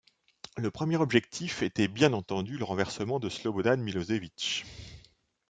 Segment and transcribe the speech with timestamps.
[0.57, 4.65] Le premier objectif était bien entendu le renversement de Slobodan Milošević.